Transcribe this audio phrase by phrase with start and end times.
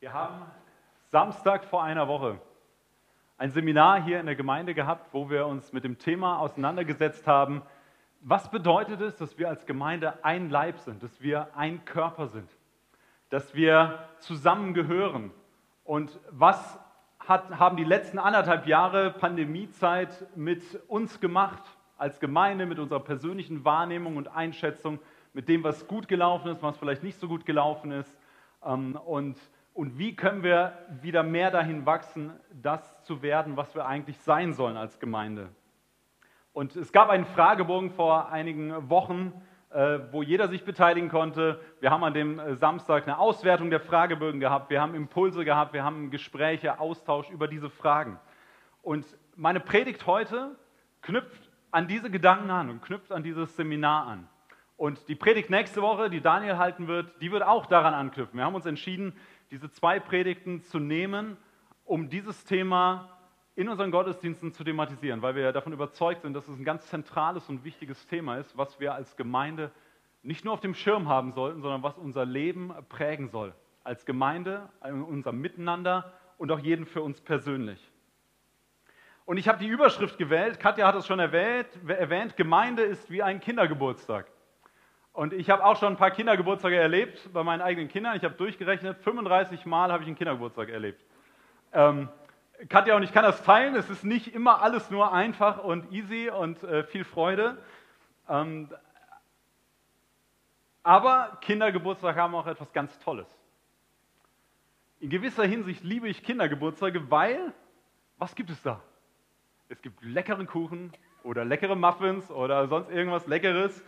[0.00, 0.46] Wir haben
[1.08, 2.40] Samstag vor einer Woche
[3.36, 7.60] ein Seminar hier in der Gemeinde gehabt, wo wir uns mit dem Thema auseinandergesetzt haben,
[8.22, 12.48] was bedeutet es, dass wir als Gemeinde ein Leib sind, dass wir ein Körper sind,
[13.28, 15.32] dass wir zusammengehören?
[15.84, 16.80] Und was
[17.18, 21.62] hat, haben die letzten anderthalb Jahre Pandemiezeit mit uns gemacht
[21.98, 24.98] als Gemeinde, mit unserer persönlichen Wahrnehmung und Einschätzung,
[25.34, 28.16] mit dem, was gut gelaufen ist, was vielleicht nicht so gut gelaufen ist?
[28.64, 29.36] Ähm, und
[29.80, 34.52] und wie können wir wieder mehr dahin wachsen, das zu werden, was wir eigentlich sein
[34.52, 35.48] sollen als Gemeinde.
[36.52, 39.32] Und es gab einen Fragebogen vor einigen Wochen,
[39.70, 41.62] äh, wo jeder sich beteiligen konnte.
[41.80, 45.72] Wir haben an dem äh, Samstag eine Auswertung der Fragebögen gehabt, wir haben Impulse gehabt,
[45.72, 48.20] wir haben Gespräche, Austausch über diese Fragen.
[48.82, 50.56] Und meine Predigt heute
[51.00, 54.28] knüpft an diese Gedanken an und knüpft an dieses Seminar an.
[54.76, 58.38] Und die Predigt nächste Woche, die Daniel halten wird, die wird auch daran anknüpfen.
[58.38, 59.14] Wir haben uns entschieden,
[59.50, 61.36] diese zwei Predigten zu nehmen,
[61.84, 63.18] um dieses Thema
[63.56, 67.48] in unseren Gottesdiensten zu thematisieren, weil wir davon überzeugt sind, dass es ein ganz zentrales
[67.48, 69.72] und wichtiges Thema ist, was wir als Gemeinde
[70.22, 73.54] nicht nur auf dem Schirm haben sollten, sondern was unser Leben prägen soll.
[73.82, 77.90] Als Gemeinde, unser Miteinander und auch jeden für uns persönlich.
[79.24, 83.22] Und ich habe die Überschrift gewählt, Katja hat es schon erwähnt, erwähnt, Gemeinde ist wie
[83.22, 84.30] ein Kindergeburtstag.
[85.12, 88.16] Und ich habe auch schon ein paar Kindergeburtstage erlebt bei meinen eigenen Kindern.
[88.16, 91.04] Ich habe durchgerechnet, 35 Mal habe ich einen Kindergeburtstag erlebt.
[91.72, 92.08] Ähm,
[92.68, 93.74] Katja und ich kann das teilen.
[93.74, 97.58] Es ist nicht immer alles nur einfach und easy und äh, viel Freude.
[98.28, 98.68] Ähm,
[100.82, 103.28] aber Kindergeburtstage haben auch etwas ganz Tolles.
[105.00, 107.52] In gewisser Hinsicht liebe ich Kindergeburtstage, weil,
[108.18, 108.82] was gibt es da?
[109.68, 113.82] Es gibt leckeren Kuchen oder leckere Muffins oder sonst irgendwas Leckeres.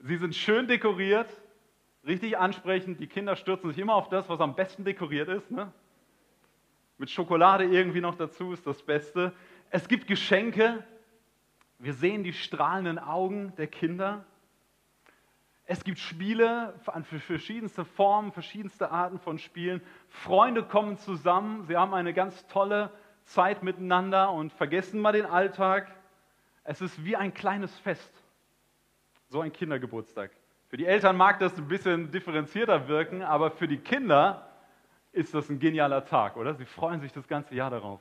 [0.00, 1.28] Sie sind schön dekoriert,
[2.06, 3.00] richtig ansprechend.
[3.00, 5.50] Die Kinder stürzen sich immer auf das, was am besten dekoriert ist.
[5.50, 5.72] Ne?
[6.98, 9.32] Mit Schokolade irgendwie noch dazu ist das Beste.
[9.70, 10.84] Es gibt Geschenke.
[11.78, 14.24] Wir sehen die strahlenden Augen der Kinder.
[15.64, 19.82] Es gibt Spiele für verschiedenste Formen, verschiedenste Arten von Spielen.
[20.08, 21.64] Freunde kommen zusammen.
[21.66, 22.90] Sie haben eine ganz tolle
[23.24, 25.94] Zeit miteinander und vergessen mal den Alltag.
[26.64, 28.12] Es ist wie ein kleines Fest.
[29.28, 30.30] So ein Kindergeburtstag.
[30.68, 34.50] Für die Eltern mag das ein bisschen differenzierter wirken, aber für die Kinder
[35.12, 36.54] ist das ein genialer Tag, oder?
[36.54, 38.00] Sie freuen sich das ganze Jahr darauf.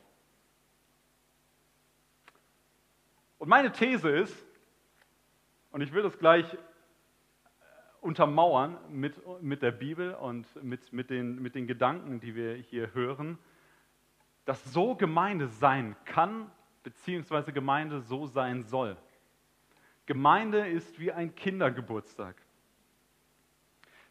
[3.37, 4.45] Und meine These ist,
[5.71, 6.57] und ich will das gleich äh,
[8.01, 12.93] untermauern mit, mit der Bibel und mit, mit, den, mit den Gedanken, die wir hier
[12.93, 13.37] hören,
[14.45, 16.49] dass so Gemeinde sein kann,
[16.83, 18.97] beziehungsweise Gemeinde so sein soll.
[20.07, 22.35] Gemeinde ist wie ein Kindergeburtstag.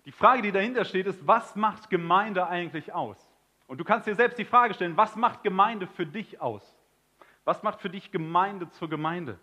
[0.05, 3.19] Die Frage, die dahinter steht, ist, was macht Gemeinde eigentlich aus?
[3.67, 6.77] Und du kannst dir selbst die Frage stellen, was macht Gemeinde für dich aus?
[7.45, 9.39] Was macht für dich Gemeinde zur Gemeinde?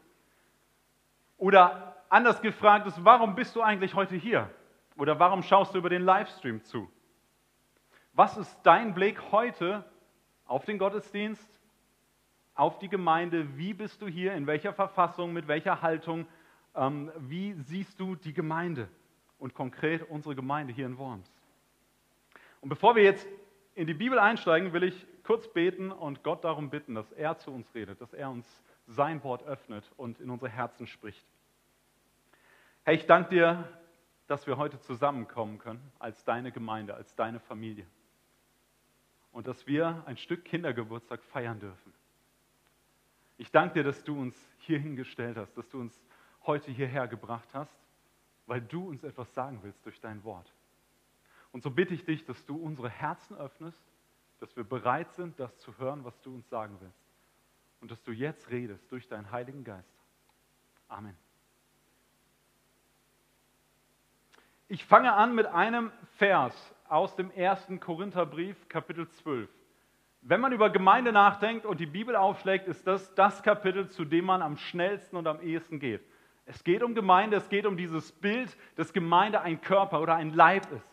[1.38, 4.50] Oder anders gefragt ist, warum bist du eigentlich heute hier?
[4.96, 6.90] Oder warum schaust du über den Livestream zu?
[8.14, 9.84] Was ist dein Blick heute
[10.46, 11.60] auf den Gottesdienst,
[12.54, 13.58] auf die Gemeinde?
[13.58, 14.34] Wie bist du hier?
[14.36, 15.34] In welcher Verfassung?
[15.34, 16.28] Mit welcher Haltung?
[16.76, 18.88] Ähm, wie siehst du die Gemeinde
[19.40, 21.30] und konkret unsere Gemeinde hier in Worms?
[22.62, 23.28] Und bevor wir jetzt
[23.76, 27.52] in die Bibel einsteigen, will ich kurz beten und Gott darum bitten, dass er zu
[27.52, 28.46] uns redet, dass er uns
[28.88, 31.26] sein Wort öffnet und in unsere Herzen spricht.
[32.84, 33.68] Herr, ich danke dir,
[34.28, 37.86] dass wir heute zusammenkommen können als deine Gemeinde, als deine Familie.
[39.32, 41.94] Und dass wir ein Stück Kindergeburtstag feiern dürfen.
[43.38, 46.00] Ich danke dir, dass du uns hier hingestellt hast, dass du uns
[46.46, 47.76] heute hierher gebracht hast,
[48.46, 50.52] weil du uns etwas sagen willst durch dein Wort.
[51.52, 53.82] Und so bitte ich dich, dass du unsere Herzen öffnest,
[54.40, 57.00] dass wir bereit sind, das zu hören, was du uns sagen willst.
[57.80, 59.94] Und dass du jetzt redest durch deinen Heiligen Geist.
[60.88, 61.16] Amen.
[64.68, 69.50] Ich fange an mit einem Vers aus dem ersten Korintherbrief, Kapitel 12.
[70.22, 74.26] Wenn man über Gemeinde nachdenkt und die Bibel aufschlägt, ist das das Kapitel, zu dem
[74.26, 76.02] man am schnellsten und am ehesten geht.
[76.46, 80.34] Es geht um Gemeinde, es geht um dieses Bild, dass Gemeinde ein Körper oder ein
[80.34, 80.88] Leib ist.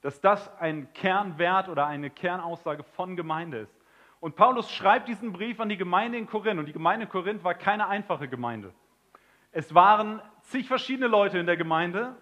[0.00, 3.80] Dass das ein Kernwert oder eine Kernaussage von Gemeinde ist.
[4.18, 6.58] Und Paulus schreibt diesen Brief an die Gemeinde in Korinth.
[6.58, 8.72] Und die Gemeinde in Korinth war keine einfache Gemeinde.
[9.52, 12.16] Es waren zig verschiedene Leute in der Gemeinde.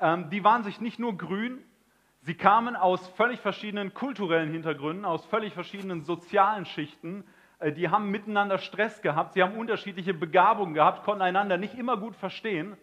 [0.00, 1.64] Ähm, die waren sich nicht nur grün,
[2.22, 7.24] sie kamen aus völlig verschiedenen kulturellen Hintergründen, aus völlig verschiedenen sozialen Schichten
[7.70, 12.16] die haben miteinander Stress gehabt, sie haben unterschiedliche Begabungen gehabt, konnten einander nicht immer gut
[12.16, 12.76] verstehen.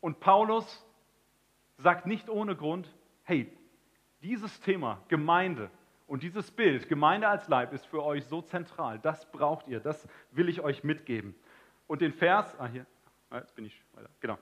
[0.00, 0.84] Und Paulus
[1.78, 2.92] sagt nicht ohne Grund,
[3.24, 3.50] hey,
[4.22, 5.70] Dieses Thema, Gemeinde
[6.08, 8.98] und dieses Bild, Gemeinde als Leib, ist für euch so zentral.
[8.98, 11.36] Das braucht ihr, das will ich euch mitgeben.
[11.86, 12.84] Und den Vers, ah hier,
[13.30, 14.36] ah, jetzt bin ich weiter, genau.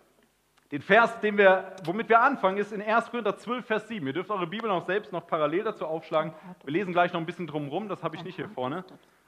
[0.72, 3.10] Den Vers, den wir, womit wir anfangen, ist in 1.
[3.10, 4.04] Korinther 12, Vers 7.
[4.06, 6.32] Ihr dürft eure Bibel auch selbst noch parallel dazu aufschlagen.
[6.64, 8.82] Wir lesen gleich noch ein bisschen drumherum, das habe ich nicht hier vorne.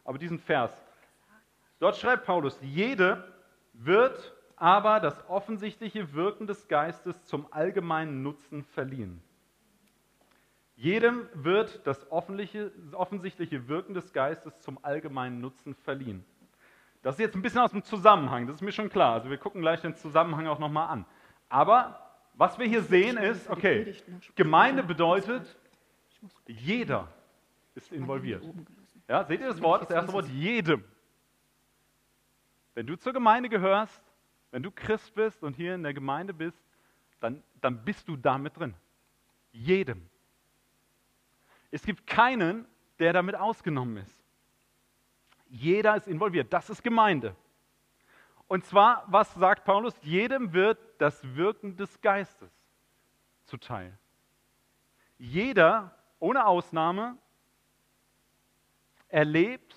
[0.08, 0.72] Aber diesen Vers.
[1.80, 3.30] Dort schreibt Paulus, jede
[3.74, 9.20] wird aber das offensichtliche Wirken des Geistes zum allgemeinen Nutzen verliehen.
[10.76, 16.24] Jedem wird das offensichtliche Wirken des Geistes zum allgemeinen Nutzen verliehen.
[17.02, 19.12] Das ist jetzt ein bisschen aus dem Zusammenhang, das ist mir schon klar.
[19.12, 21.04] Also wir gucken gleich den Zusammenhang auch nochmal an.
[21.50, 22.00] Aber
[22.32, 23.94] was wir hier sehen ist, okay,
[24.36, 25.54] Gemeinde bedeutet,
[26.46, 27.08] jeder
[27.74, 28.42] ist involviert.
[29.08, 30.84] Ja, seht ihr das Wort, das erste Wort, jedem.
[32.74, 34.02] Wenn du zur Gemeinde gehörst,
[34.50, 36.62] wenn du Christ bist und hier in der Gemeinde bist,
[37.20, 38.74] dann, dann bist du da mit drin.
[39.50, 40.08] Jedem.
[41.70, 42.66] Es gibt keinen,
[42.98, 44.22] der damit ausgenommen ist.
[45.48, 46.52] Jeder ist involviert.
[46.52, 47.34] Das ist Gemeinde.
[48.46, 49.94] Und zwar, was sagt Paulus?
[50.02, 52.50] Jedem wird das Wirken des Geistes
[53.44, 53.96] zuteil.
[55.18, 57.16] Jeder, ohne Ausnahme,
[59.08, 59.74] erlebt,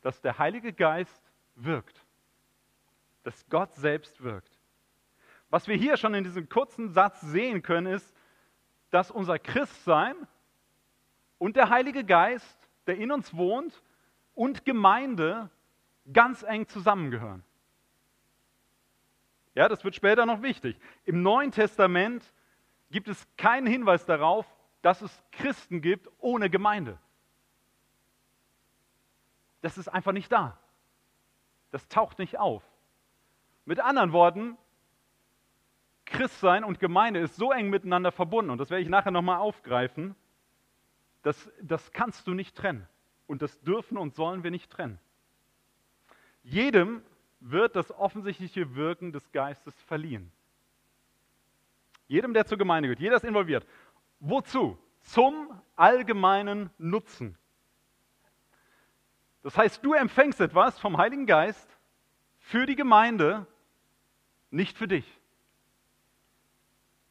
[0.00, 2.04] dass der Heilige Geist wirkt,
[3.22, 4.58] dass Gott selbst wirkt.
[5.50, 8.14] Was wir hier schon in diesem kurzen Satz sehen können, ist,
[8.90, 10.14] dass unser Christsein
[11.38, 13.82] und der Heilige Geist, der in uns wohnt,
[14.34, 15.50] und Gemeinde
[16.12, 17.42] ganz eng zusammengehören.
[19.54, 20.78] Ja, das wird später noch wichtig.
[21.04, 22.22] Im Neuen Testament
[22.90, 24.46] gibt es keinen Hinweis darauf,
[24.82, 26.98] dass es Christen gibt ohne Gemeinde.
[29.62, 30.58] Das ist einfach nicht da.
[31.70, 32.62] Das taucht nicht auf.
[33.64, 34.56] Mit anderen Worten,
[36.04, 40.14] Christsein und Gemeinde ist so eng miteinander verbunden, und das werde ich nachher nochmal aufgreifen,
[41.22, 42.86] das, das kannst du nicht trennen.
[43.26, 45.00] Und das dürfen und sollen wir nicht trennen.
[46.44, 47.02] Jedem
[47.40, 50.30] wird das offensichtliche Wirken des Geistes verliehen.
[52.06, 53.66] Jedem, der zur Gemeinde gehört, jeder ist involviert.
[54.20, 54.78] Wozu?
[55.00, 57.36] Zum allgemeinen Nutzen.
[59.46, 61.78] Das heißt, du empfängst etwas vom Heiligen Geist
[62.40, 63.46] für die Gemeinde,
[64.50, 65.06] nicht für dich.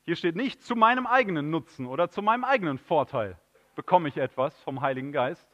[0.04, 3.40] Hier steht nicht zu meinem eigenen Nutzen oder zu meinem eigenen Vorteil
[3.76, 5.48] bekomme ich etwas vom Heiligen Geist.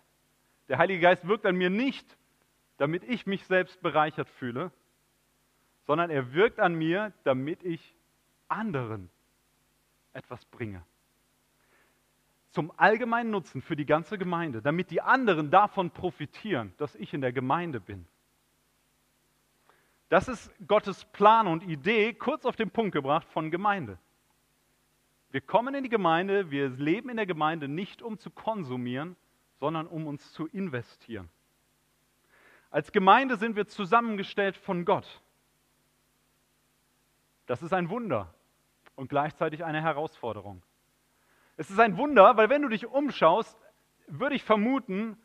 [0.69, 2.17] Der Heilige Geist wirkt an mir nicht
[2.81, 4.71] damit ich mich selbst bereichert fühle,
[5.85, 7.95] sondern er wirkt an mir, damit ich
[8.47, 9.11] anderen
[10.13, 10.83] etwas bringe.
[12.51, 17.21] Zum allgemeinen Nutzen für die ganze Gemeinde, damit die anderen davon profitieren, dass ich in
[17.21, 18.05] der Gemeinde bin.
[20.09, 23.97] Das ist Gottes Plan und Idee, kurz auf den Punkt gebracht, von Gemeinde.
[25.29, 29.15] Wir kommen in die Gemeinde, wir leben in der Gemeinde nicht um zu konsumieren,
[29.61, 31.29] sondern um uns zu investieren.
[32.69, 35.21] Als Gemeinde sind wir zusammengestellt von Gott.
[37.45, 38.33] Das ist ein Wunder
[38.95, 40.61] und gleichzeitig eine Herausforderung.
[41.61, 43.55] Es ist ein Wunder, weil wenn du dich umschaust,
[44.07, 45.15] würde ich vermuten,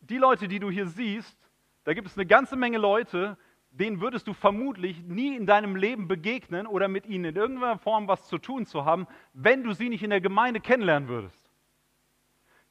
[0.00, 1.38] die Leute, die du hier siehst,
[1.84, 3.38] da gibt es eine ganze Menge Leute,
[3.70, 8.08] denen würdest du vermutlich nie in deinem Leben begegnen oder mit ihnen in irgendeiner Form
[8.08, 11.50] was zu tun zu haben, wenn du sie nicht in der Gemeinde kennenlernen würdest.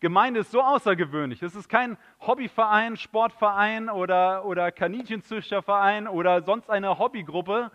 [0.02, 1.42] Gemeinde ist so außergewöhnlich.
[1.42, 7.72] Es ist kein Hobbyverein, Sportverein oder, oder Kaninchenzüchterverein oder sonst eine Hobbygruppe,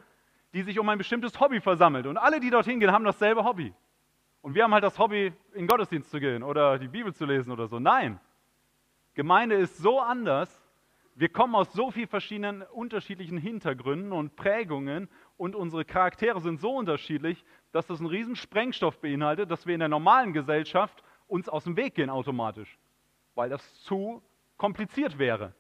[0.52, 2.06] die sich um ein bestimmtes Hobby versammelt.
[2.06, 3.74] Und alle, die dorthin gehen, haben dasselbe Hobby.
[4.44, 7.50] Und wir haben halt das Hobby, in Gottesdienst zu gehen oder die Bibel zu lesen
[7.50, 7.78] oder so.
[7.78, 8.20] Nein,
[9.14, 10.62] Gemeinde ist so anders.
[11.14, 15.08] Wir kommen aus so vielen verschiedenen unterschiedlichen Hintergründen und Prägungen
[15.38, 19.80] und unsere Charaktere sind so unterschiedlich, dass das einen riesen Sprengstoff beinhaltet, dass wir in
[19.80, 22.76] der normalen Gesellschaft uns aus dem Weg gehen automatisch,
[23.34, 24.22] weil das zu
[24.58, 25.54] kompliziert wäre.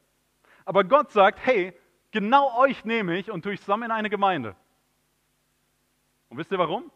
[0.66, 1.72] Aber Gott sagt, hey,
[2.10, 4.54] genau euch nehme ich und tue ich zusammen in eine Gemeinde.
[6.28, 6.90] Und wisst ihr warum?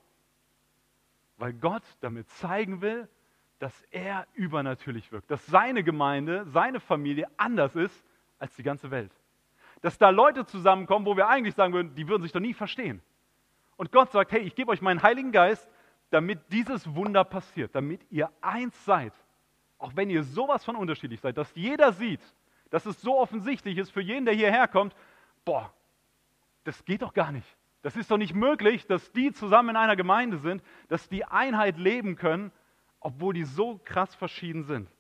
[1.39, 3.09] Weil Gott damit zeigen will,
[3.59, 8.05] dass er übernatürlich wirkt, dass seine Gemeinde, seine Familie anders ist
[8.39, 9.13] als die ganze Welt.
[9.81, 13.01] Dass da Leute zusammenkommen, wo wir eigentlich sagen würden, die würden sich doch nie verstehen.
[13.77, 15.69] Und Gott sagt, hey, ich gebe euch meinen Heiligen Geist,
[16.11, 19.13] damit dieses Wunder passiert, damit ihr eins seid,
[19.79, 22.21] auch wenn ihr sowas von unterschiedlich seid, dass jeder sieht,
[22.71, 24.95] dass es so offensichtlich ist für jeden, der hierher kommt,
[25.45, 25.73] boah,
[26.65, 27.47] das geht doch gar nicht.
[27.83, 31.79] Das ist doch nicht möglich, dass die zusammen in einer Gemeinde sind, dass die Einheit
[31.79, 32.51] leben können,
[33.01, 34.91] obwohl die so krass verschieden sind.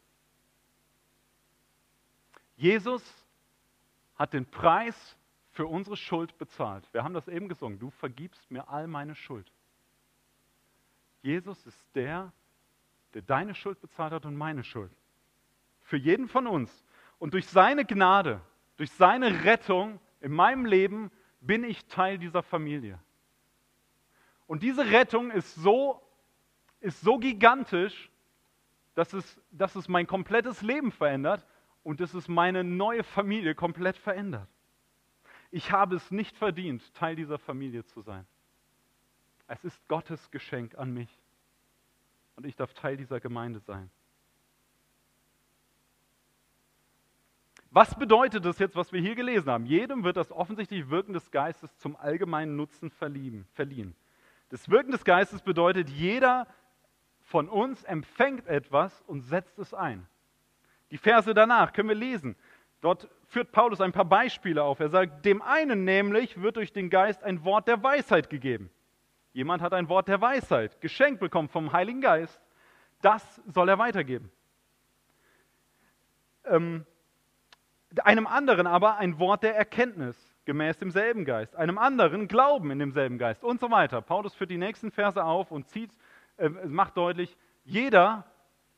[2.57, 3.03] Jesus
[4.17, 5.17] hat den Preis
[5.51, 6.89] für unsere Schuld bezahlt.
[6.93, 7.79] Wir haben das eben gesungen.
[7.79, 9.51] Du vergibst mir all meine Schuld.
[11.23, 12.33] Jesus ist der,
[13.15, 14.93] der deine Schuld bezahlt hat und meine Schuld.
[15.83, 16.85] Für jeden von uns.
[17.19, 18.41] Und durch seine Gnade,
[18.77, 22.99] durch seine Rettung in meinem Leben bin ich Teil dieser Familie.
[24.47, 26.03] Und diese Rettung ist so,
[26.81, 28.11] ist so gigantisch,
[28.95, 31.47] dass es, dass es mein komplettes Leben verändert
[31.85, 34.49] und dass es meine neue Familie komplett verändert.
[35.51, 38.27] Ich habe es nicht verdient, Teil dieser Familie zu sein.
[39.47, 41.09] Es ist Gottes Geschenk an mich.
[42.37, 43.91] Und ich darf Teil dieser Gemeinde sein.
[47.79, 49.65] Was bedeutet das jetzt, was wir hier gelesen haben?
[49.65, 53.47] Jedem wird das offensichtliche Wirken des Geistes zum allgemeinen Nutzen verliehen.
[54.49, 56.49] Das Wirken des Geistes bedeutet, jeder
[57.21, 60.09] von uns empfängt etwas und setzt es ein.
[60.91, 62.35] Die Verse danach können wir lesen.
[62.81, 64.81] Dort führt Paulus ein paar Beispiele auf.
[64.81, 68.71] Er sagt, dem einen nämlich wird durch den Geist ein Wort der Weisheit gegeben.
[69.35, 72.41] Jemand hat ein Wort der Weisheit geschenkt bekommen vom Heiligen Geist.
[73.03, 74.33] Das soll er weitergeben.
[76.45, 76.85] Ähm,
[78.05, 83.19] einem anderen aber ein Wort der Erkenntnis gemäß demselben Geist, einem anderen Glauben in demselben
[83.19, 84.01] Geist und so weiter.
[84.01, 85.91] Paulus führt die nächsten Verse auf und zieht,
[86.37, 88.25] äh, macht deutlich, jeder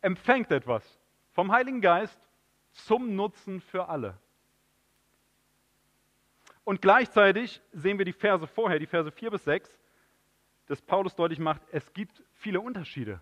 [0.00, 0.99] empfängt etwas
[1.33, 2.19] vom Heiligen Geist
[2.73, 4.17] zum Nutzen für alle.
[6.64, 9.79] Und gleichzeitig sehen wir die Verse vorher, die Verse 4 bis 6,
[10.67, 13.21] dass Paulus deutlich macht, es gibt viele Unterschiede.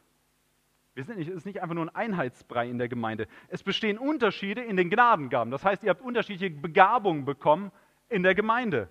[0.98, 3.28] Wir sind nicht, es ist nicht einfach nur ein Einheitsbrei in der Gemeinde.
[3.46, 5.52] Es bestehen Unterschiede in den Gnadengaben.
[5.52, 7.70] Das heißt, ihr habt unterschiedliche Begabungen bekommen
[8.08, 8.90] in der Gemeinde.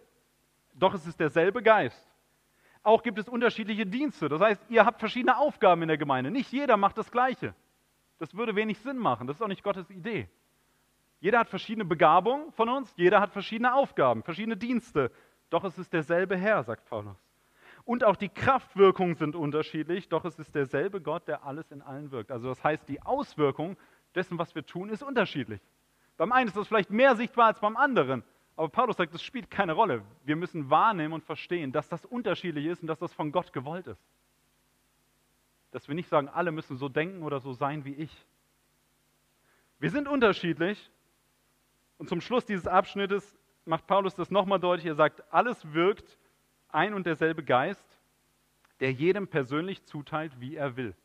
[0.74, 2.10] Doch es ist derselbe Geist.
[2.82, 4.30] Auch gibt es unterschiedliche Dienste.
[4.30, 6.32] Das heißt, ihr habt verschiedene Aufgaben in der Gemeinde.
[6.32, 7.54] Nicht jeder macht das Gleiche.
[8.20, 9.28] Das würde wenig Sinn machen.
[9.28, 10.30] Das ist auch nicht Gottes Idee.
[11.20, 15.12] Jeder hat verschiedene Begabungen von uns, jeder hat verschiedene Aufgaben, verschiedene Dienste.
[15.50, 17.18] Doch es ist derselbe Herr, sagt Paulus.
[17.88, 22.12] Und auch die Kraftwirkungen sind unterschiedlich, doch es ist derselbe Gott, der alles in allen
[22.12, 22.32] wirkt.
[22.32, 23.77] Also das heißt, die Auswirkung
[24.13, 25.62] dessen, was wir tun, ist unterschiedlich.
[26.17, 28.25] Beim einen ist das vielleicht mehr sichtbar als beim anderen.
[28.58, 30.03] Aber Paulus sagt, das spielt keine Rolle.
[30.25, 33.88] Wir müssen wahrnehmen und verstehen, dass das unterschiedlich ist und dass das von Gott gewollt
[33.88, 34.03] ist.
[35.72, 38.25] Dass wir nicht sagen, alle müssen so denken oder so sein wie ich.
[39.79, 40.91] Wir sind unterschiedlich
[41.98, 44.88] und zum Schluss dieses Abschnittes macht Paulus das nochmal deutlich.
[44.88, 46.17] Er sagt, alles wirkt
[46.70, 47.86] ein und derselbe Geist,
[48.80, 50.96] der jedem persönlich zuteilt, wie er will.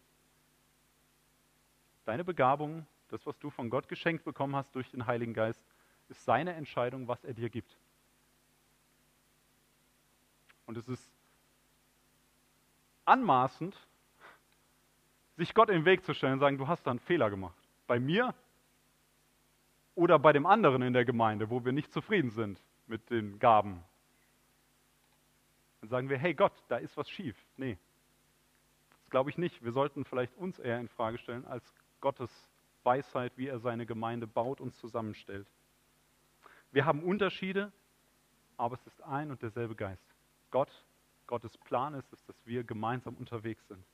[2.05, 5.63] Deine Begabung, das, was du von Gott geschenkt bekommen hast durch den Heiligen Geist,
[6.09, 7.77] ist seine Entscheidung, was er dir gibt.
[10.67, 11.11] Und es ist
[13.05, 13.77] anmaßend,
[15.37, 17.57] sich Gott in den Weg zu stellen und sagen, du hast da einen Fehler gemacht.
[17.87, 18.35] Bei mir
[19.95, 23.83] oder bei dem anderen in der Gemeinde, wo wir nicht zufrieden sind mit den Gaben.
[25.83, 27.37] Dann sagen wir, hey Gott, da ist was schief.
[27.57, 27.77] Nee,
[28.91, 29.65] das glaube ich nicht.
[29.65, 32.31] Wir sollten vielleicht uns eher in Frage stellen als Gottes
[32.85, 35.49] Weisheit, wie er seine Gemeinde baut und zusammenstellt.
[36.71, 37.73] Wir haben Unterschiede,
[38.57, 40.07] aber es ist ein und derselbe Geist.
[40.53, 40.71] Gott,
[41.27, 43.85] Gottes Plan ist es, dass wir gemeinsam unterwegs sind.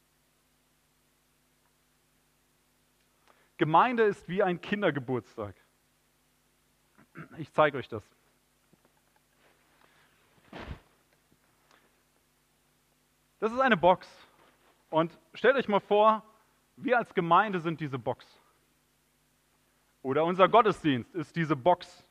[3.57, 5.57] Gemeinde ist wie ein Kindergeburtstag.
[7.39, 8.05] Ich zeige euch das.
[13.41, 14.09] Das ist eine Box.
[14.91, 16.23] Und stellt euch mal vor,
[16.77, 18.27] wir als Gemeinde sind diese Box.
[20.03, 22.05] Oder unser Gottesdienst ist diese Box.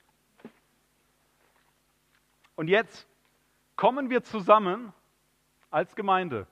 [2.55, 3.07] Und jetzt
[3.75, 4.93] kommen wir zusammen
[5.69, 6.47] als Gemeinde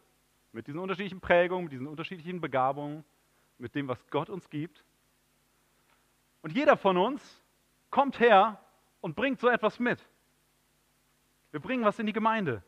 [0.51, 3.03] mit diesen unterschiedlichen Prägungen, mit diesen unterschiedlichen Begabungen,
[3.57, 4.83] mit dem, was Gott uns gibt.
[6.41, 7.41] Und jeder von uns
[7.89, 8.59] kommt her
[9.01, 9.99] und bringt so etwas mit.
[11.51, 12.63] Wir bringen was in die Gemeinde.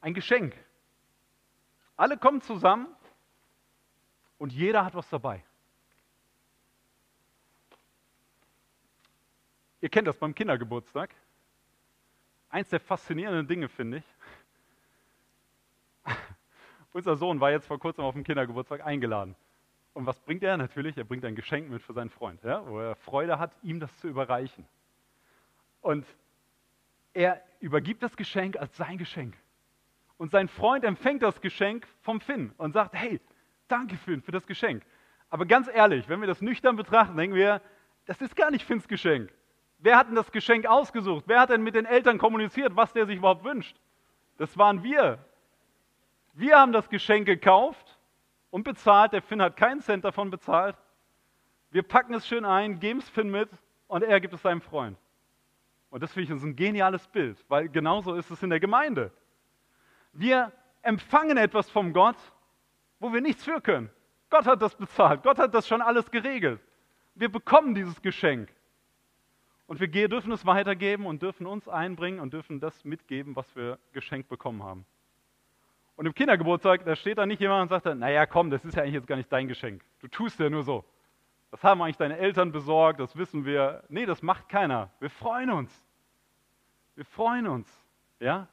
[0.00, 0.54] Ein Geschenk.
[1.96, 2.88] Alle kommen zusammen
[4.38, 5.44] und jeder hat was dabei.
[9.82, 11.14] Ihr kennt das beim Kindergeburtstag.
[12.48, 14.04] Eins der faszinierenden Dinge finde ich.
[16.92, 19.36] Unser Sohn war jetzt vor kurzem auf dem Kindergeburtstag eingeladen.
[19.92, 20.56] Und was bringt er?
[20.56, 23.80] Natürlich, er bringt ein Geschenk mit für seinen Freund, ja, wo er Freude hat, ihm
[23.80, 24.66] das zu überreichen.
[25.80, 26.06] Und
[27.12, 29.36] er übergibt das Geschenk als sein Geschenk.
[30.20, 33.22] Und sein Freund empfängt das Geschenk vom Finn und sagt, hey,
[33.68, 34.84] danke Finn für das Geschenk.
[35.30, 37.62] Aber ganz ehrlich, wenn wir das nüchtern betrachten, denken wir,
[38.04, 39.32] das ist gar nicht Finns Geschenk.
[39.78, 41.24] Wer hat denn das Geschenk ausgesucht?
[41.26, 43.80] Wer hat denn mit den Eltern kommuniziert, was der sich überhaupt wünscht?
[44.36, 45.24] Das waren wir.
[46.34, 47.98] Wir haben das Geschenk gekauft
[48.50, 49.14] und bezahlt.
[49.14, 50.76] Der Finn hat keinen Cent davon bezahlt.
[51.70, 53.48] Wir packen es schön ein, geben es Finn mit
[53.86, 54.98] und er gibt es seinem Freund.
[55.88, 59.10] Und das finde ich ein geniales Bild, weil genauso ist es in der Gemeinde.
[60.12, 60.52] Wir
[60.82, 62.16] empfangen etwas vom Gott,
[62.98, 63.90] wo wir nichts für können.
[64.28, 65.22] Gott hat das bezahlt.
[65.22, 66.60] Gott hat das schon alles geregelt.
[67.14, 68.48] Wir bekommen dieses Geschenk.
[69.66, 73.78] Und wir dürfen es weitergeben und dürfen uns einbringen und dürfen das mitgeben, was wir
[73.92, 74.84] geschenkt bekommen haben.
[75.96, 78.74] Und im Kindergeburtstag, da steht da nicht jemand und sagt, dann, naja, komm, das ist
[78.74, 79.84] ja eigentlich jetzt gar nicht dein Geschenk.
[80.00, 80.84] Du tust ja nur so.
[81.50, 83.84] Das haben eigentlich deine Eltern besorgt, das wissen wir.
[83.88, 84.90] Nee, das macht keiner.
[84.98, 85.84] Wir freuen uns.
[86.94, 87.68] Wir freuen uns.
[88.18, 88.48] Ja?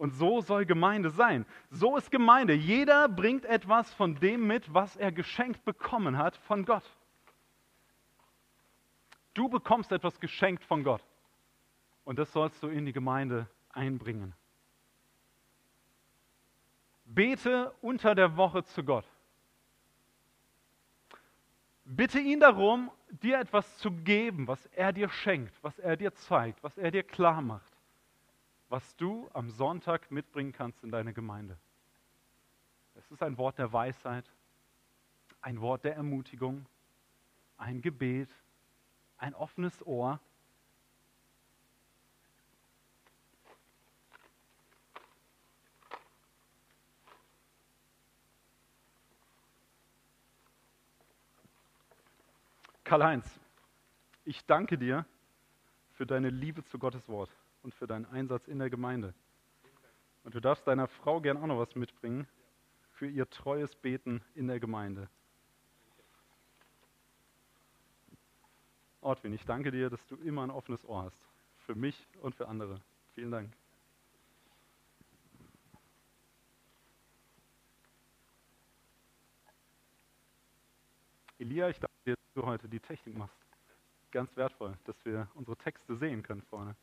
[0.00, 1.44] Und so soll Gemeinde sein.
[1.70, 2.54] So ist Gemeinde.
[2.54, 6.84] Jeder bringt etwas von dem mit, was er geschenkt bekommen hat von Gott.
[9.34, 11.04] Du bekommst etwas geschenkt von Gott.
[12.04, 14.32] Und das sollst du in die Gemeinde einbringen.
[17.04, 19.04] Bete unter der Woche zu Gott.
[21.84, 26.62] Bitte ihn darum, dir etwas zu geben, was er dir schenkt, was er dir zeigt,
[26.62, 27.69] was er dir klar macht
[28.70, 31.58] was du am Sonntag mitbringen kannst in deine Gemeinde.
[32.94, 34.24] Es ist ein Wort der Weisheit,
[35.40, 36.64] ein Wort der Ermutigung,
[37.58, 38.30] ein Gebet,
[39.18, 40.20] ein offenes Ohr.
[52.84, 53.40] Karl-Heinz,
[54.24, 55.04] ich danke dir
[55.94, 57.30] für deine Liebe zu Gottes Wort
[57.62, 59.14] und für deinen Einsatz in der Gemeinde.
[60.24, 62.26] Und du darfst deiner Frau gern auch noch was mitbringen
[62.92, 65.08] für ihr treues Beten in der Gemeinde.
[69.00, 71.16] Ortwin, ich danke dir, dass du immer ein offenes Ohr hast.
[71.64, 72.80] Für mich und für andere.
[73.14, 73.50] Vielen Dank.
[81.38, 83.38] Elia, ich danke dir, dass du heute die Technik machst.
[84.10, 86.76] Ganz wertvoll, dass wir unsere Texte sehen können vorne.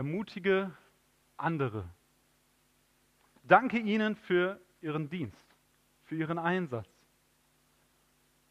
[0.00, 0.72] Ermutige
[1.36, 1.86] andere.
[3.42, 5.46] Danke ihnen für ihren Dienst,
[6.04, 6.88] für ihren Einsatz,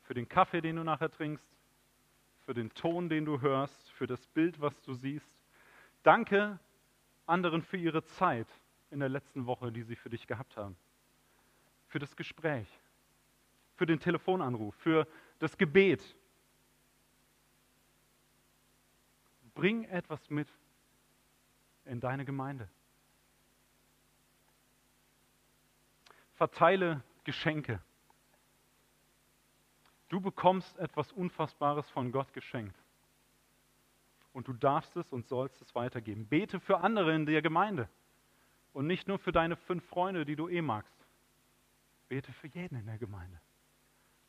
[0.03, 1.47] für den Kaffee, den du nachher trinkst,
[2.45, 5.27] für den Ton, den du hörst, für das Bild, was du siehst.
[6.03, 6.59] Danke
[7.25, 8.47] anderen für ihre Zeit
[8.91, 10.77] in der letzten Woche, die sie für dich gehabt haben.
[11.88, 12.67] Für das Gespräch,
[13.75, 15.07] für den Telefonanruf, für
[15.39, 16.15] das Gebet.
[19.55, 20.47] Bring etwas mit
[21.89, 22.69] in deine Gemeinde.
[26.36, 27.82] Verteile Geschenke.
[30.08, 32.75] Du bekommst etwas Unfassbares von Gott geschenkt.
[34.32, 36.28] Und du darfst es und sollst es weitergeben.
[36.28, 37.89] Bete für andere in der Gemeinde.
[38.73, 40.95] Und nicht nur für deine fünf Freunde, die du eh magst.
[42.08, 43.39] Bete für jeden in der Gemeinde.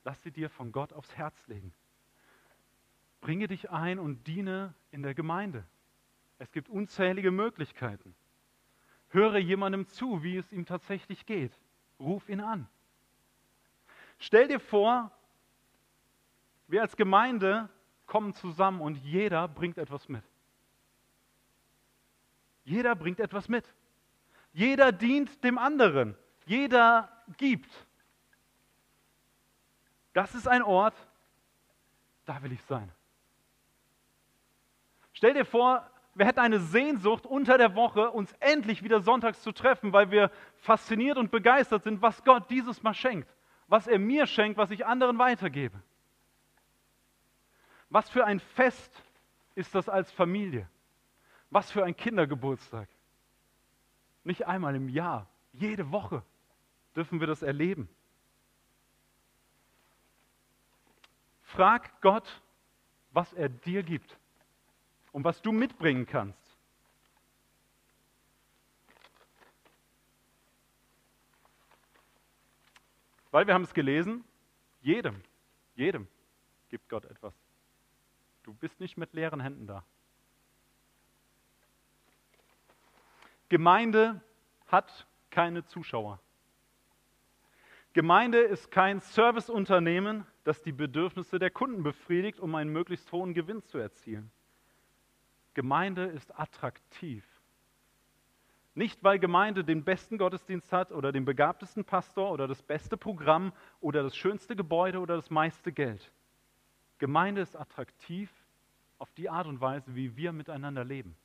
[0.05, 1.73] Lass sie dir von Gott aufs Herz legen.
[3.21, 5.65] Bringe dich ein und diene in der Gemeinde.
[6.41, 8.15] Es gibt unzählige Möglichkeiten.
[9.11, 11.53] Höre jemandem zu, wie es ihm tatsächlich geht.
[11.99, 12.67] Ruf ihn an.
[14.19, 15.13] Stell dir vor,
[16.67, 17.69] wir als Gemeinde
[18.07, 20.25] kommen zusammen und jeder bringt etwas mit.
[22.65, 23.67] Jeder bringt etwas mit.
[24.55, 26.17] Jeder dient dem anderen.
[26.47, 27.71] Jeder gibt.
[30.15, 30.95] Das ist ein Ort,
[32.25, 32.91] da will ich sein.
[35.13, 39.53] Stell dir vor, wir hätten eine Sehnsucht unter der Woche, uns endlich wieder sonntags zu
[39.53, 43.33] treffen, weil wir fasziniert und begeistert sind, was Gott dieses Mal schenkt,
[43.69, 45.81] was er mir schenkt, was ich anderen weitergebe.
[47.91, 49.03] Was für ein Fest
[49.55, 50.69] ist das als Familie?
[51.51, 52.89] Was für ein Kindergeburtstag?
[54.25, 56.23] Nicht einmal im Jahr, jede Woche
[56.95, 57.89] dürfen wir das erleben.
[61.43, 62.43] Frag Gott,
[63.13, 64.20] was er dir gibt
[65.13, 66.57] und was du mitbringen kannst.
[73.31, 74.25] Weil wir haben es gelesen,
[74.81, 75.23] jedem,
[75.75, 76.09] jedem
[76.69, 77.35] gibt Gott etwas.
[78.43, 79.85] Du bist nicht mit leeren Händen da.
[83.49, 84.21] Gemeinde
[84.67, 86.21] hat keine Zuschauer.
[87.93, 93.65] Gemeinde ist kein Serviceunternehmen, das die Bedürfnisse der Kunden befriedigt, um einen möglichst hohen Gewinn
[93.65, 94.31] zu erzielen.
[95.55, 97.25] Gemeinde ist attraktiv.
[98.75, 103.53] Nicht, weil Gemeinde den besten Gottesdienst hat oder den begabtesten Pastor oder das beste Programm
[103.81, 106.13] oder das schönste Gebäude oder das meiste Geld.
[106.99, 108.31] Gemeinde ist attraktiv
[108.99, 111.17] auf die Art und Weise, wie wir miteinander leben,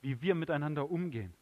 [0.00, 1.32] wie wir miteinander umgehen.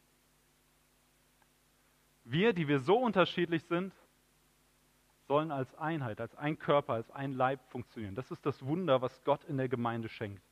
[2.25, 3.93] Wir, die wir so unterschiedlich sind,
[5.27, 8.15] sollen als Einheit, als ein Körper, als ein Leib funktionieren.
[8.15, 10.43] Das ist das Wunder, was Gott in der Gemeinde schenkt.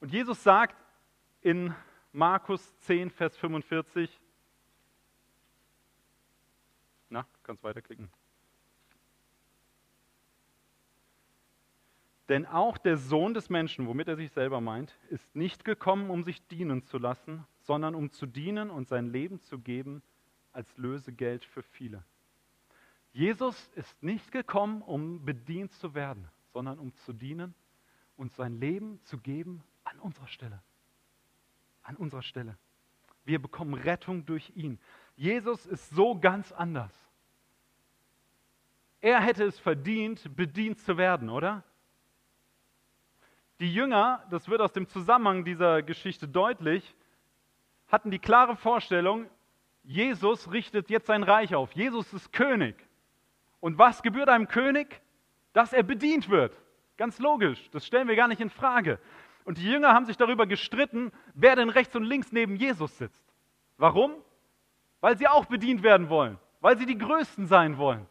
[0.00, 0.76] Und Jesus sagt
[1.42, 1.74] in
[2.12, 4.20] Markus 10, Vers 45,
[7.10, 8.10] na, kannst weiterklicken.
[12.30, 16.22] Denn auch der Sohn des Menschen, womit er sich selber meint, ist nicht gekommen, um
[16.22, 20.02] sich dienen zu lassen, sondern um zu dienen und sein Leben zu geben
[20.52, 22.04] als Lösegeld für viele.
[23.12, 27.54] Jesus ist nicht gekommen, um bedient zu werden, sondern um zu dienen
[28.16, 30.62] und sein Leben zu geben an unserer Stelle.
[31.82, 32.56] An unserer Stelle.
[33.24, 34.78] Wir bekommen Rettung durch ihn.
[35.16, 36.92] Jesus ist so ganz anders.
[39.00, 41.64] Er hätte es verdient, bedient zu werden, oder?
[43.58, 46.94] Die Jünger, das wird aus dem Zusammenhang dieser Geschichte deutlich,
[47.88, 49.28] hatten die klare Vorstellung,
[49.82, 51.72] Jesus richtet jetzt sein Reich auf.
[51.72, 52.76] Jesus ist König.
[53.58, 55.00] Und was gebührt einem König?
[55.52, 56.56] Dass er bedient wird.
[56.96, 58.98] Ganz logisch, das stellen wir gar nicht in Frage.
[59.50, 63.24] Und die Jünger haben sich darüber gestritten, wer denn rechts und links neben Jesus sitzt.
[63.78, 64.14] Warum?
[65.00, 68.06] Weil sie auch bedient werden wollen, weil sie die Größten sein wollen.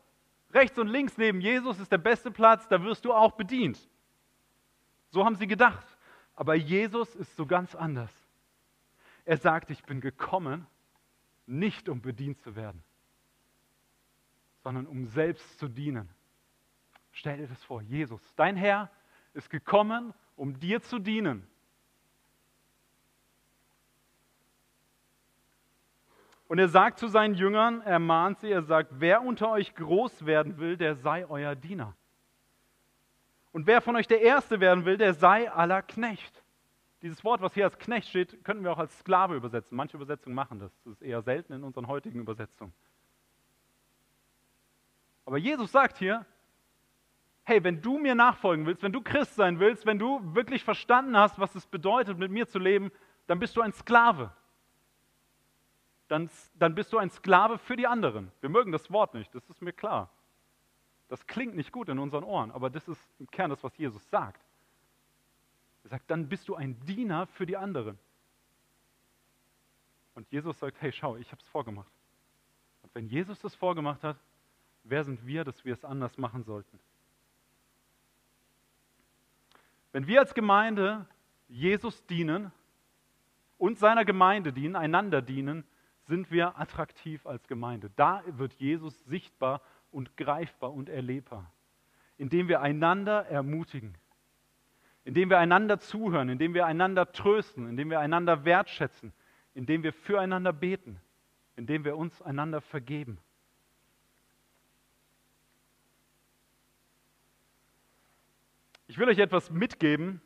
[0.53, 3.79] Rechts und links neben Jesus ist der beste Platz, da wirst du auch bedient.
[5.11, 5.87] So haben sie gedacht.
[6.35, 8.11] Aber Jesus ist so ganz anders.
[9.23, 10.67] Er sagt, ich bin gekommen,
[11.45, 12.83] nicht um bedient zu werden,
[14.61, 16.09] sondern um selbst zu dienen.
[17.13, 18.91] Stell dir das vor, Jesus, dein Herr,
[19.33, 21.45] ist gekommen, um dir zu dienen.
[26.47, 30.25] Und er sagt zu seinen Jüngern, er mahnt sie, er sagt, wer unter euch groß
[30.25, 31.95] werden will, der sei euer Diener.
[33.51, 36.43] Und wer von euch der Erste werden will, der sei aller Knecht.
[37.01, 39.75] Dieses Wort, was hier als Knecht steht, könnten wir auch als Sklave übersetzen.
[39.75, 40.71] Manche Übersetzungen machen das.
[40.85, 42.73] Das ist eher selten in unseren heutigen Übersetzungen.
[45.25, 46.25] Aber Jesus sagt hier,
[47.49, 51.17] hey, wenn du mir nachfolgen willst, wenn du Christ sein willst, wenn du wirklich verstanden
[51.17, 52.91] hast, was es bedeutet, mit mir zu leben,
[53.25, 54.31] dann bist du ein Sklave.
[56.09, 58.31] Dann, dann bist du ein Sklave für die anderen.
[58.41, 60.11] Wir mögen das Wort nicht, das ist mir klar.
[61.07, 64.07] Das klingt nicht gut in unseren Ohren, aber das ist im Kern das, was Jesus
[64.11, 64.45] sagt.
[65.85, 67.97] Er sagt, dann bist du ein Diener für die anderen.
[70.13, 71.91] Und Jesus sagt, hey, schau, ich habe es vorgemacht.
[72.83, 74.17] Und wenn Jesus das vorgemacht hat,
[74.83, 76.79] wer sind wir, dass wir es anders machen sollten?
[79.91, 81.05] Wenn wir als Gemeinde
[81.47, 82.51] Jesus dienen
[83.57, 85.63] und seiner Gemeinde dienen, einander dienen,
[86.03, 87.91] sind wir attraktiv als Gemeinde.
[87.95, 91.51] Da wird Jesus sichtbar und greifbar und erlebbar,
[92.17, 93.97] indem wir einander ermutigen,
[95.03, 99.13] indem wir einander zuhören, indem wir einander trösten, indem wir einander wertschätzen,
[99.53, 100.99] indem wir füreinander beten,
[101.55, 103.19] indem wir uns einander vergeben.
[108.99, 110.21] Will euch etwas mitgeben,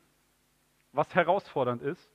[0.92, 2.12] was herausfordernd ist,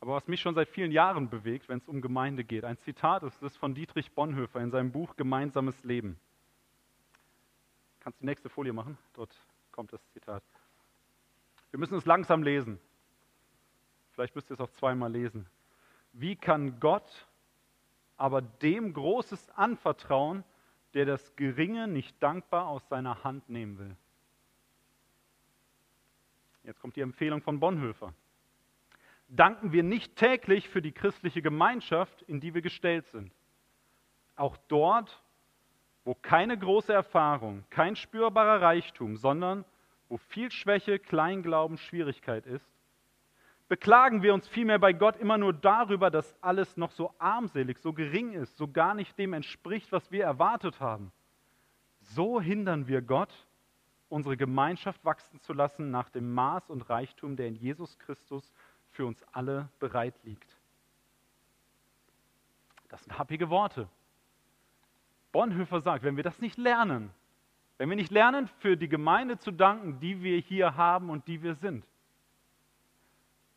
[0.00, 2.64] aber was mich schon seit vielen Jahren bewegt, wenn es um Gemeinde geht.
[2.64, 6.18] Ein Zitat ist das von Dietrich Bonhoeffer in seinem Buch Gemeinsames Leben.
[8.00, 8.98] Kannst die nächste Folie machen?
[9.14, 9.32] Dort
[9.70, 10.42] kommt das Zitat.
[11.70, 12.80] Wir müssen es langsam lesen.
[14.12, 15.46] Vielleicht müsst ihr es auch zweimal lesen.
[16.12, 17.26] Wie kann Gott
[18.16, 20.42] aber dem Großes anvertrauen,
[20.94, 23.96] der das Geringe nicht dankbar aus seiner Hand nehmen will?
[26.64, 28.12] Jetzt kommt die Empfehlung von Bonhoeffer
[29.32, 33.32] danken wir nicht täglich für die christliche Gemeinschaft, in die wir gestellt sind.
[34.36, 35.22] Auch dort,
[36.04, 39.64] wo keine große Erfahrung, kein spürbarer Reichtum, sondern
[40.08, 42.66] wo viel Schwäche, Kleinglauben, Schwierigkeit ist,
[43.68, 47.94] beklagen wir uns vielmehr bei Gott immer nur darüber, dass alles noch so armselig, so
[47.94, 51.10] gering ist, so gar nicht dem entspricht, was wir erwartet haben.
[52.00, 53.32] So hindern wir Gott,
[54.12, 58.52] unsere Gemeinschaft wachsen zu lassen nach dem Maß und Reichtum, der in Jesus Christus
[58.90, 60.58] für uns alle bereit liegt.
[62.90, 63.88] Das sind happige Worte.
[65.32, 67.10] Bonhoeffer sagt, wenn wir das nicht lernen,
[67.78, 71.42] wenn wir nicht lernen, für die Gemeinde zu danken, die wir hier haben und die
[71.42, 71.86] wir sind,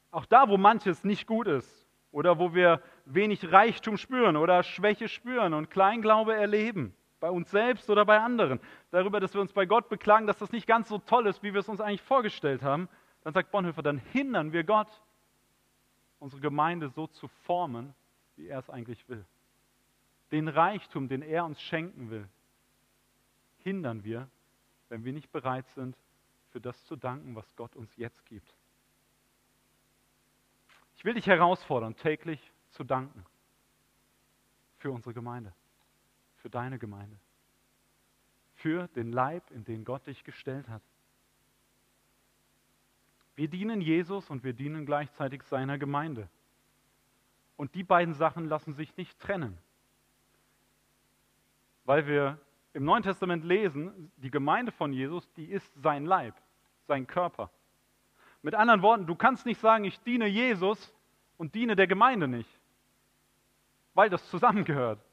[0.09, 5.09] auch da, wo manches nicht gut ist oder wo wir wenig Reichtum spüren oder Schwäche
[5.09, 8.59] spüren und Kleinglaube erleben, bei uns selbst oder bei anderen,
[8.91, 11.53] darüber, dass wir uns bei Gott beklagen, dass das nicht ganz so toll ist, wie
[11.53, 12.87] wir es uns eigentlich vorgestellt haben,
[13.23, 15.01] dann sagt Bonhoeffer, dann hindern wir Gott
[16.19, 17.95] unsere Gemeinde so zu formen,
[18.35, 19.25] wie er es eigentlich will.
[20.31, 22.29] Den Reichtum, den er uns schenken will,
[23.63, 24.29] hindern wir,
[24.89, 25.97] wenn wir nicht bereit sind,
[26.51, 28.53] für das zu danken, was Gott uns jetzt gibt.
[30.95, 33.25] Ich will dich herausfordern, täglich zu danken
[34.77, 35.55] für unsere Gemeinde,
[36.45, 37.17] für deine Gemeinde,
[38.53, 40.83] für den Leib, in den Gott dich gestellt hat.
[43.35, 46.29] Wir dienen Jesus und wir dienen gleichzeitig seiner Gemeinde.
[47.57, 49.57] Und die beiden Sachen lassen sich nicht trennen.
[51.83, 52.37] Weil wir
[52.73, 56.35] im Neuen Testament lesen, die Gemeinde von Jesus, die ist sein Leib,
[56.85, 57.49] sein Körper.
[58.43, 60.93] Mit anderen Worten, du kannst nicht sagen, ich diene Jesus
[61.37, 62.61] und diene der Gemeinde nicht,
[63.95, 65.03] weil das zusammengehört.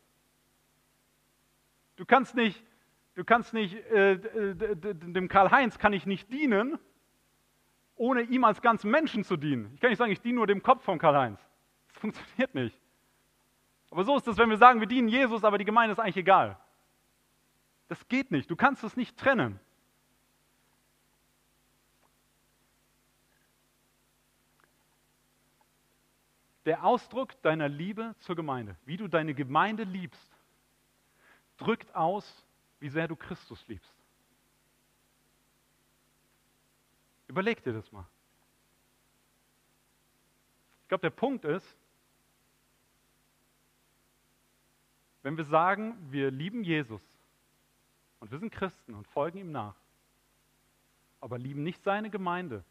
[2.02, 2.60] Du kannst nicht,
[3.14, 6.76] du kannst nicht, äh, dem Karl-Heinz kann ich nicht dienen
[7.94, 9.70] ohne ihm als ganzen Menschen zu dienen.
[9.76, 11.38] Ich kann nicht sagen, ich diene nur dem Kopf von Karl-Heinz.
[11.86, 12.76] Das funktioniert nicht.
[13.92, 16.16] Aber so ist es, wenn wir sagen, wir dienen Jesus, aber die Gemeinde ist eigentlich
[16.16, 16.58] egal.
[17.86, 18.50] Das geht nicht.
[18.50, 19.60] Du kannst es nicht trennen.
[26.64, 30.31] Der Ausdruck deiner Liebe zur Gemeinde, wie du deine Gemeinde liebst,
[31.62, 32.44] drückt aus,
[32.80, 33.94] wie sehr du Christus liebst.
[37.28, 38.06] Überleg dir das mal.
[40.82, 41.76] Ich glaube, der Punkt ist,
[45.22, 47.00] wenn wir sagen, wir lieben Jesus
[48.20, 49.76] und wir sind Christen und folgen ihm nach,
[51.20, 52.64] aber lieben nicht seine Gemeinde,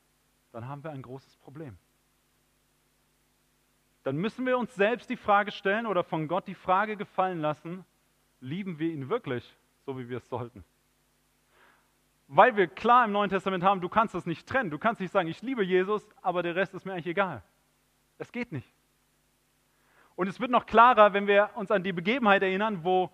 [0.52, 1.78] dann haben wir ein großes Problem.
[4.04, 7.86] Dann müssen wir uns selbst die Frage stellen oder von Gott die Frage gefallen lassen,
[8.42, 10.64] lieben wir ihn wirklich, so wie wir es sollten?
[12.34, 14.70] weil wir klar im Neuen Testament haben, du kannst das nicht trennen.
[14.70, 17.44] Du kannst nicht sagen, ich liebe Jesus, aber der Rest ist mir eigentlich egal.
[18.18, 18.74] Das geht nicht.
[20.16, 23.10] Und es wird noch klarer, wenn wir uns an die Begebenheit erinnern, wo,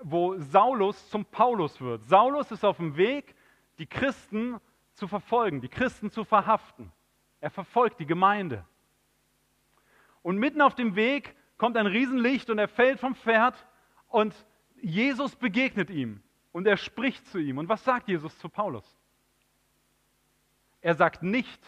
[0.00, 2.02] wo Saulus zum Paulus wird.
[2.04, 3.34] Saulus ist auf dem Weg,
[3.76, 4.58] die Christen
[4.94, 6.90] zu verfolgen, die Christen zu verhaften.
[7.40, 8.64] Er verfolgt die Gemeinde.
[10.22, 13.66] Und mitten auf dem Weg kommt ein Riesenlicht und er fällt vom Pferd
[14.08, 14.34] und
[14.82, 17.58] Jesus begegnet ihm und er spricht zu ihm.
[17.58, 18.84] Und was sagt Jesus zu Paulus?
[20.80, 21.60] Er sagt nicht,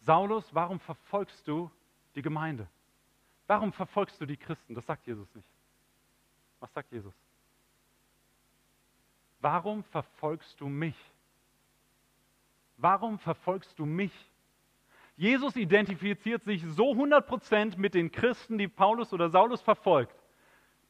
[0.00, 1.70] Saulus, warum verfolgst du
[2.14, 2.68] die Gemeinde?
[3.46, 4.74] Warum verfolgst du die Christen?
[4.74, 5.48] Das sagt Jesus nicht.
[6.60, 7.14] Was sagt Jesus?
[9.40, 10.96] Warum verfolgst du mich?
[12.76, 14.12] Warum verfolgst du mich?
[15.16, 20.14] Jesus identifiziert sich so 100% mit den Christen, die Paulus oder Saulus verfolgt,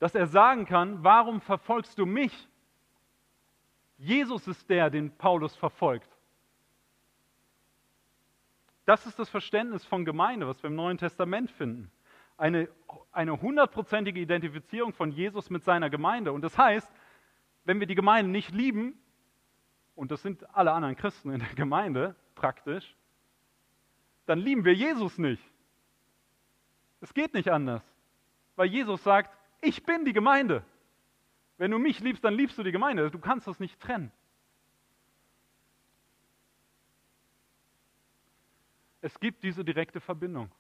[0.00, 2.48] dass er sagen kann, warum verfolgst du mich?
[3.98, 6.08] Jesus ist der, den Paulus verfolgt.
[8.86, 11.92] Das ist das Verständnis von Gemeinde, was wir im Neuen Testament finden.
[12.38, 12.68] Eine,
[13.12, 16.32] eine hundertprozentige Identifizierung von Jesus mit seiner Gemeinde.
[16.32, 16.90] Und das heißt,
[17.64, 18.98] wenn wir die Gemeinde nicht lieben,
[19.94, 22.96] und das sind alle anderen Christen in der Gemeinde praktisch,
[24.24, 25.42] dann lieben wir Jesus nicht.
[27.02, 27.82] Es geht nicht anders.
[28.56, 30.64] Weil Jesus sagt, ich bin die Gemeinde.
[31.58, 33.10] Wenn du mich liebst, dann liebst du die Gemeinde.
[33.10, 34.10] Du kannst das nicht trennen.
[39.02, 40.50] Es gibt diese direkte Verbindung.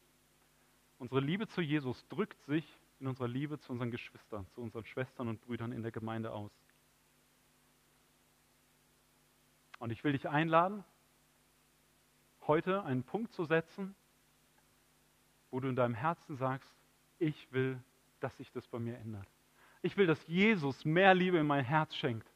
[0.98, 2.66] Unsere Liebe zu Jesus drückt sich
[3.00, 6.52] in unserer Liebe zu unseren Geschwistern, zu unseren Schwestern und Brüdern in der Gemeinde aus.
[9.78, 10.84] Und ich will dich einladen,
[12.46, 13.94] heute einen Punkt zu setzen,
[15.50, 16.70] wo du in deinem Herzen sagst,
[17.18, 17.82] ich will
[18.20, 19.26] dass sich das bei mir ändert.
[19.82, 22.30] Ich will, dass Jesus mehr Liebe in mein Herz schenkt.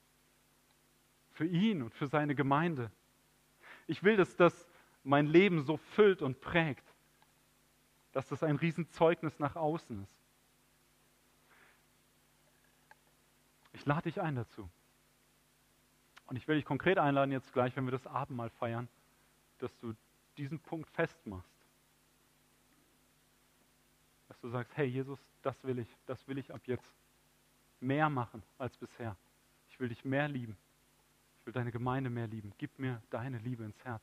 [1.32, 2.90] Für ihn und für seine Gemeinde.
[3.86, 4.66] Ich will, dass das
[5.02, 6.84] mein Leben so füllt und prägt,
[8.12, 10.16] dass das ein Riesenzeugnis nach außen ist.
[13.72, 14.70] Ich lade dich ein dazu.
[16.26, 18.88] Und ich will dich konkret einladen, jetzt gleich, wenn wir das Abendmahl feiern,
[19.58, 19.94] dass du
[20.38, 21.52] diesen Punkt festmachst.
[24.28, 26.92] Dass du sagst, hey Jesus, das will ich, das will ich ab jetzt
[27.80, 29.16] mehr machen als bisher.
[29.68, 30.56] Ich will dich mehr lieben.
[31.40, 32.52] Ich will deine Gemeinde mehr lieben.
[32.58, 34.02] Gib mir deine Liebe ins Herz.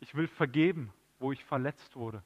[0.00, 2.22] Ich will vergeben, wo ich verletzt wurde.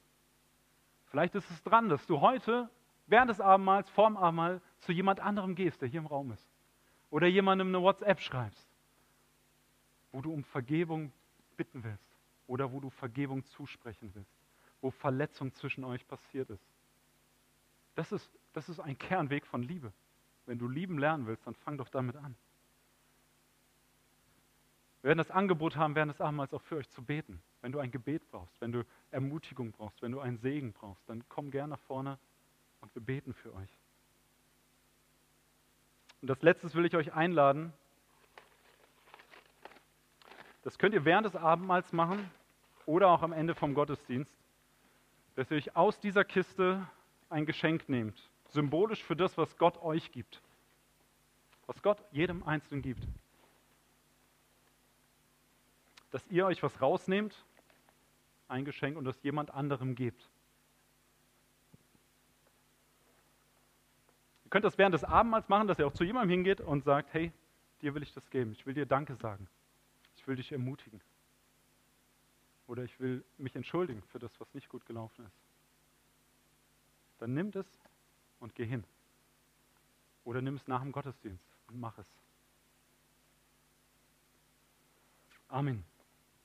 [1.07, 2.69] Vielleicht ist es dran, dass du heute
[3.07, 6.47] während des Abendmahls, vorm Abendmahl, zu jemand anderem gehst, der hier im Raum ist.
[7.09, 8.69] Oder jemandem eine WhatsApp schreibst,
[10.11, 11.11] wo du um Vergebung
[11.57, 12.05] bitten willst.
[12.45, 14.37] Oder wo du Vergebung zusprechen willst.
[14.81, 16.63] Wo Verletzung zwischen euch passiert ist.
[17.99, 19.91] Das ist, das ist ein Kernweg von Liebe.
[20.45, 22.33] Wenn du lieben lernen willst, dann fang doch damit an.
[25.01, 27.41] Wir werden das Angebot haben, während des Abendmahls auch für euch zu beten.
[27.59, 31.25] Wenn du ein Gebet brauchst, wenn du Ermutigung brauchst, wenn du einen Segen brauchst, dann
[31.27, 32.17] komm gerne nach vorne
[32.79, 33.77] und wir beten für euch.
[36.21, 37.73] Und das Letzte will ich euch einladen.
[40.63, 42.31] Das könnt ihr während des Abendmahls machen
[42.85, 44.31] oder auch am Ende vom Gottesdienst.
[45.35, 46.87] dass ihr euch aus dieser Kiste
[47.29, 50.41] ein Geschenk nehmt, symbolisch für das, was Gott euch gibt,
[51.67, 53.07] was Gott jedem Einzelnen gibt.
[56.11, 57.35] Dass ihr euch was rausnehmt,
[58.47, 60.27] ein Geschenk, und das jemand anderem gebt.
[64.45, 67.13] Ihr könnt das während des Abendmahls machen, dass ihr auch zu jemandem hingeht und sagt,
[67.13, 67.31] hey,
[67.83, 69.47] dir will ich das geben, ich will dir Danke sagen,
[70.17, 70.99] ich will dich ermutigen.
[72.65, 75.48] Oder ich will mich entschuldigen für das, was nicht gut gelaufen ist.
[77.19, 77.67] Dann nimm es
[78.39, 78.83] und geh hin.
[80.23, 82.07] Oder nimm es nach dem Gottesdienst und mach es.
[85.49, 85.83] Amen.